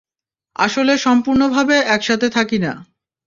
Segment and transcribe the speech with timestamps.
[0.55, 2.73] আসলে সম্পূর্ণভাবে একসাথে থাকি না।